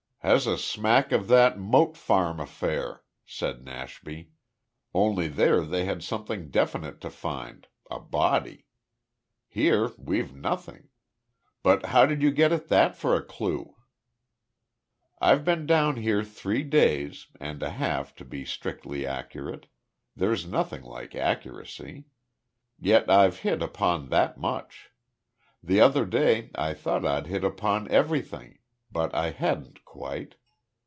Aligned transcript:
"Has 0.23 0.45
a 0.45 0.55
smack 0.55 1.11
of 1.11 1.27
that 1.29 1.57
Moat 1.57 1.97
Farm 1.97 2.39
affair," 2.39 3.01
said 3.25 3.65
Nashby, 3.65 4.29
"only 4.93 5.27
there 5.27 5.63
they 5.65 5.85
had 5.85 6.03
something 6.03 6.51
definite 6.51 7.01
to 7.01 7.09
find 7.09 7.65
a 7.89 7.99
body. 7.99 8.67
Here 9.47 9.89
we've 9.97 10.35
nothing. 10.35 10.89
But 11.63 11.87
how 11.87 12.05
did 12.05 12.21
you 12.21 12.29
get 12.29 12.51
at 12.51 12.67
that 12.67 12.95
for 12.95 13.15
a 13.15 13.23
clue?" 13.23 13.75
"I've 15.19 15.43
been 15.43 15.65
down 15.65 15.95
here 15.95 16.23
three 16.23 16.61
days 16.61 17.25
and 17.39 17.63
a 17.63 17.71
half, 17.71 18.13
to 18.17 18.23
be 18.23 18.45
strictly 18.45 19.07
accurate; 19.07 19.65
there's 20.15 20.45
nothing 20.45 20.83
like 20.83 21.15
accuracy. 21.15 22.05
Yet 22.77 23.09
I've 23.09 23.39
hit 23.39 23.63
upon 23.63 24.09
that 24.09 24.37
much. 24.37 24.91
The 25.63 25.81
other 25.81 26.05
day 26.05 26.51
I 26.53 26.75
thought 26.75 27.07
I'd 27.07 27.25
hit 27.25 27.43
upon 27.43 27.89
everything, 27.89 28.59
but 28.93 29.15
I 29.15 29.29
hadn't 29.29 29.85
quite. 29.85 30.35